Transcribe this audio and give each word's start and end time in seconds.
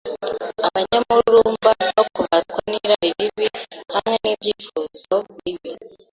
abanyamururumba 0.67 1.71
no 1.93 2.01
kubatwa 2.13 2.59
n’irari 2.69 3.09
ribi 3.17 3.45
hamwe 3.95 4.15
n’ibyifuzo 4.23 5.15
bibi 5.35 5.71